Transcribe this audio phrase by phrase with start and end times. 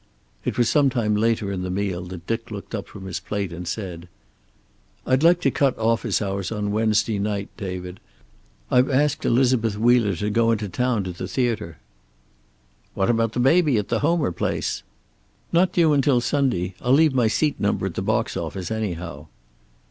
[0.43, 3.67] It was sometime later in the meal that Dick looked up from his plate and
[3.67, 4.07] said:
[5.05, 7.99] "I'd like to cut office hours on Wednesday night, David.
[8.71, 11.77] I've asked Elizabeth Wheeler to go into town to the theater."
[12.95, 14.81] "What about the baby at the Homer place?"
[15.53, 16.73] "Not due until Sunday.
[16.81, 19.27] I'll leave my seat number at the box office, anyhow."